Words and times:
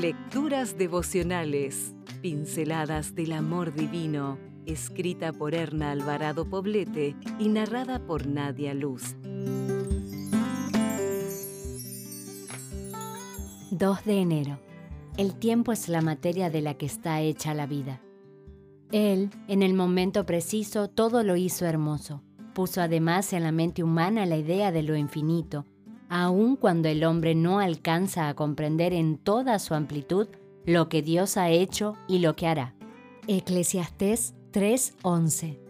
Lecturas 0.00 0.78
devocionales, 0.78 1.94
pinceladas 2.22 3.14
del 3.14 3.32
amor 3.32 3.74
divino, 3.74 4.38
escrita 4.64 5.30
por 5.30 5.54
Erna 5.54 5.90
Alvarado 5.90 6.48
Poblete 6.48 7.14
y 7.38 7.50
narrada 7.50 7.98
por 8.06 8.26
Nadia 8.26 8.72
Luz. 8.72 9.14
2 13.72 14.04
de 14.06 14.20
enero. 14.20 14.58
El 15.18 15.34
tiempo 15.34 15.70
es 15.70 15.90
la 15.90 16.00
materia 16.00 16.48
de 16.48 16.62
la 16.62 16.72
que 16.78 16.86
está 16.86 17.20
hecha 17.20 17.52
la 17.52 17.66
vida. 17.66 18.00
Él, 18.92 19.28
en 19.48 19.62
el 19.62 19.74
momento 19.74 20.24
preciso, 20.24 20.88
todo 20.88 21.22
lo 21.22 21.36
hizo 21.36 21.66
hermoso. 21.66 22.22
Puso 22.54 22.80
además 22.80 23.34
en 23.34 23.42
la 23.42 23.52
mente 23.52 23.84
humana 23.84 24.24
la 24.24 24.38
idea 24.38 24.72
de 24.72 24.82
lo 24.82 24.96
infinito, 24.96 25.66
aun 26.10 26.56
cuando 26.56 26.88
el 26.88 27.04
hombre 27.04 27.34
no 27.36 27.60
alcanza 27.60 28.28
a 28.28 28.34
comprender 28.34 28.92
en 28.92 29.16
toda 29.16 29.58
su 29.60 29.74
amplitud 29.74 30.28
lo 30.66 30.88
que 30.88 31.02
Dios 31.02 31.36
ha 31.36 31.50
hecho 31.50 31.94
y 32.08 32.18
lo 32.18 32.34
que 32.34 32.48
hará. 32.48 32.74
Eclesiastés 33.28 34.34
3:11 34.52 35.60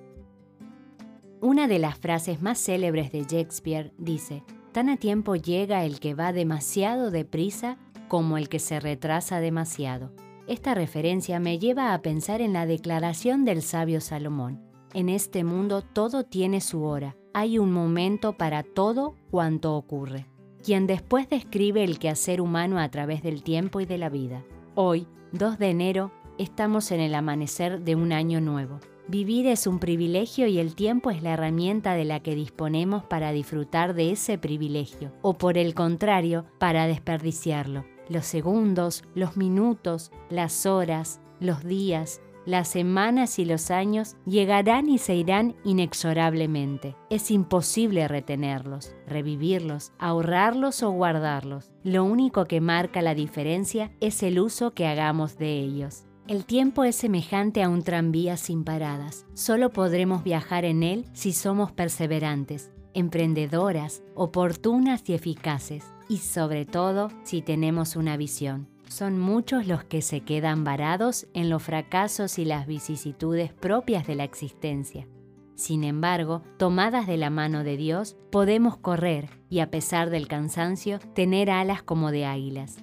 Una 1.42 1.68
de 1.68 1.78
las 1.78 1.98
frases 1.98 2.40
más 2.40 2.58
célebres 2.58 3.12
de 3.12 3.24
Shakespeare 3.24 3.92
dice, 3.98 4.42
Tan 4.72 4.88
a 4.88 4.96
tiempo 4.96 5.36
llega 5.36 5.84
el 5.84 6.00
que 6.00 6.14
va 6.14 6.32
demasiado 6.32 7.10
deprisa 7.10 7.76
como 8.08 8.38
el 8.38 8.48
que 8.48 8.60
se 8.60 8.80
retrasa 8.80 9.40
demasiado. 9.40 10.10
Esta 10.46 10.74
referencia 10.74 11.38
me 11.38 11.58
lleva 11.58 11.92
a 11.92 12.00
pensar 12.00 12.40
en 12.40 12.54
la 12.54 12.66
declaración 12.66 13.44
del 13.44 13.62
sabio 13.62 14.00
Salomón. 14.00 14.62
En 14.94 15.08
este 15.08 15.44
mundo 15.44 15.82
todo 15.82 16.24
tiene 16.24 16.60
su 16.60 16.82
hora, 16.82 17.16
hay 17.32 17.58
un 17.58 17.72
momento 17.72 18.32
para 18.32 18.62
todo 18.62 19.14
cuanto 19.30 19.74
ocurre 19.74 20.26
quien 20.62 20.86
después 20.86 21.28
describe 21.28 21.84
el 21.84 21.98
quehacer 21.98 22.40
humano 22.40 22.78
a 22.78 22.88
través 22.90 23.22
del 23.22 23.42
tiempo 23.42 23.80
y 23.80 23.86
de 23.86 23.98
la 23.98 24.08
vida. 24.08 24.44
Hoy, 24.74 25.06
2 25.32 25.58
de 25.58 25.70
enero, 25.70 26.12
estamos 26.38 26.90
en 26.92 27.00
el 27.00 27.14
amanecer 27.14 27.80
de 27.80 27.94
un 27.94 28.12
año 28.12 28.40
nuevo. 28.40 28.80
Vivir 29.08 29.46
es 29.46 29.66
un 29.66 29.78
privilegio 29.78 30.46
y 30.46 30.58
el 30.58 30.74
tiempo 30.74 31.10
es 31.10 31.22
la 31.22 31.32
herramienta 31.32 31.94
de 31.94 32.04
la 32.04 32.20
que 32.20 32.34
disponemos 32.34 33.02
para 33.04 33.32
disfrutar 33.32 33.94
de 33.94 34.12
ese 34.12 34.38
privilegio, 34.38 35.12
o 35.22 35.34
por 35.34 35.58
el 35.58 35.74
contrario, 35.74 36.44
para 36.58 36.86
desperdiciarlo. 36.86 37.84
Los 38.08 38.26
segundos, 38.26 39.02
los 39.14 39.36
minutos, 39.36 40.12
las 40.28 40.66
horas, 40.66 41.20
los 41.40 41.64
días, 41.64 42.20
las 42.50 42.68
semanas 42.68 43.38
y 43.38 43.44
los 43.44 43.70
años 43.70 44.16
llegarán 44.26 44.88
y 44.88 44.98
se 44.98 45.14
irán 45.14 45.56
inexorablemente. 45.64 46.96
Es 47.08 47.30
imposible 47.30 48.08
retenerlos, 48.08 48.94
revivirlos, 49.06 49.92
ahorrarlos 49.98 50.82
o 50.82 50.90
guardarlos. 50.90 51.70
Lo 51.84 52.04
único 52.04 52.44
que 52.46 52.60
marca 52.60 53.02
la 53.02 53.14
diferencia 53.14 53.92
es 54.00 54.22
el 54.22 54.40
uso 54.40 54.72
que 54.72 54.86
hagamos 54.86 55.38
de 55.38 55.60
ellos. 55.60 56.04
El 56.26 56.44
tiempo 56.44 56.84
es 56.84 56.96
semejante 56.96 57.62
a 57.62 57.68
un 57.68 57.82
tranvía 57.82 58.36
sin 58.36 58.62
paradas. 58.62 59.26
Solo 59.34 59.70
podremos 59.70 60.22
viajar 60.22 60.64
en 60.64 60.82
él 60.82 61.06
si 61.12 61.32
somos 61.32 61.72
perseverantes, 61.72 62.70
emprendedoras, 62.94 64.02
oportunas 64.14 65.08
y 65.08 65.14
eficaces, 65.14 65.84
y 66.08 66.18
sobre 66.18 66.66
todo 66.66 67.10
si 67.24 67.42
tenemos 67.42 67.96
una 67.96 68.16
visión. 68.16 68.68
Son 68.90 69.20
muchos 69.20 69.68
los 69.68 69.84
que 69.84 70.02
se 70.02 70.22
quedan 70.22 70.64
varados 70.64 71.28
en 71.32 71.48
los 71.48 71.62
fracasos 71.62 72.40
y 72.40 72.44
las 72.44 72.66
vicisitudes 72.66 73.52
propias 73.52 74.04
de 74.04 74.16
la 74.16 74.24
existencia. 74.24 75.06
Sin 75.54 75.84
embargo, 75.84 76.42
tomadas 76.58 77.06
de 77.06 77.16
la 77.16 77.30
mano 77.30 77.62
de 77.62 77.76
Dios, 77.76 78.16
podemos 78.32 78.76
correr 78.76 79.28
y 79.48 79.60
a 79.60 79.70
pesar 79.70 80.10
del 80.10 80.26
cansancio, 80.26 80.98
tener 81.14 81.50
alas 81.50 81.84
como 81.84 82.10
de 82.10 82.26
águilas. 82.26 82.78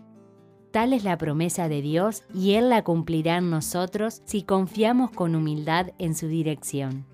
Tal 0.71 0.93
es 0.93 1.03
la 1.03 1.17
promesa 1.17 1.67
de 1.67 1.81
Dios 1.81 2.23
y 2.33 2.53
Él 2.53 2.69
la 2.69 2.85
cumplirá 2.85 3.39
en 3.39 3.49
nosotros 3.49 4.21
si 4.23 4.43
confiamos 4.43 5.11
con 5.11 5.35
humildad 5.35 5.87
en 5.97 6.15
su 6.15 6.29
dirección. 6.29 7.05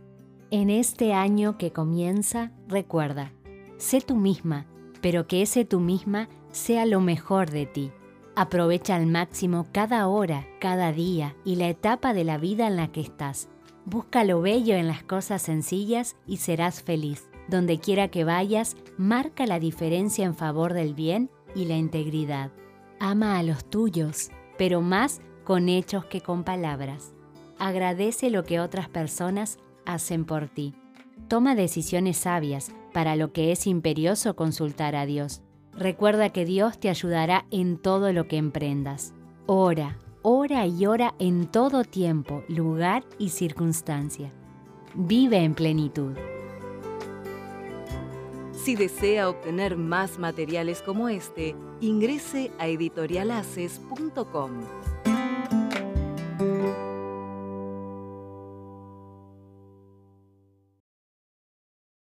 En 0.51 0.69
este 0.69 1.13
año 1.13 1.57
que 1.57 1.71
comienza, 1.71 2.51
recuerda, 2.67 3.33
sé 3.77 4.01
tú 4.01 4.15
misma, 4.15 4.67
pero 5.01 5.25
que 5.25 5.41
ese 5.41 5.65
tú 5.65 5.79
misma 5.79 6.29
sea 6.51 6.85
lo 6.85 7.01
mejor 7.01 7.49
de 7.49 7.65
ti 7.65 7.91
Aprovecha 8.35 8.95
al 8.95 9.05
máximo 9.05 9.67
cada 9.71 10.07
hora, 10.07 10.47
cada 10.59 10.91
día 10.91 11.35
y 11.45 11.55
la 11.55 11.69
etapa 11.69 12.13
de 12.13 12.23
la 12.23 12.39
vida 12.39 12.65
en 12.65 12.77
la 12.77 12.91
que 12.91 13.01
estás. 13.01 13.47
Busca 13.85 14.23
lo 14.23 14.41
bello 14.41 14.75
en 14.75 14.87
las 14.87 15.03
cosas 15.03 15.43
sencillas 15.43 16.15
y 16.25 16.37
serás 16.37 16.81
feliz. 16.81 17.29
Donde 17.47 17.79
quiera 17.79 18.07
que 18.07 18.23
vayas, 18.23 18.75
marca 18.97 19.45
la 19.45 19.59
diferencia 19.59 20.25
en 20.25 20.33
favor 20.33 20.73
del 20.73 20.95
bien 20.95 21.29
y 21.53 21.65
la 21.65 21.77
integridad. 21.77 22.51
Ama 22.99 23.37
a 23.37 23.43
los 23.43 23.65
tuyos, 23.69 24.31
pero 24.57 24.81
más 24.81 25.21
con 25.43 25.69
hechos 25.69 26.05
que 26.05 26.21
con 26.21 26.43
palabras. 26.43 27.13
Agradece 27.59 28.31
lo 28.31 28.45
que 28.45 28.59
otras 28.59 28.89
personas 28.89 29.59
hacen 29.85 30.25
por 30.25 30.47
ti. 30.47 30.73
Toma 31.27 31.53
decisiones 31.53 32.17
sabias, 32.17 32.71
para 32.93 33.15
lo 33.15 33.31
que 33.31 33.51
es 33.51 33.67
imperioso 33.67 34.35
consultar 34.35 34.95
a 34.95 35.05
Dios. 35.05 35.41
Recuerda 35.77 36.29
que 36.29 36.45
Dios 36.45 36.79
te 36.79 36.89
ayudará 36.89 37.45
en 37.49 37.77
todo 37.77 38.13
lo 38.13 38.27
que 38.27 38.37
emprendas. 38.37 39.13
Ora, 39.47 39.97
ora 40.21 40.67
y 40.67 40.85
ora 40.85 41.15
en 41.19 41.47
todo 41.47 41.83
tiempo, 41.83 42.43
lugar 42.47 43.03
y 43.17 43.29
circunstancia. 43.29 44.31
Vive 44.93 45.37
en 45.37 45.55
plenitud. 45.55 46.13
Si 48.53 48.75
desea 48.75 49.29
obtener 49.29 49.75
más 49.75 50.19
materiales 50.19 50.81
como 50.81 51.09
este, 51.09 51.55
ingrese 51.81 52.51
a 52.59 52.67
editorialaces.com. 52.67 54.51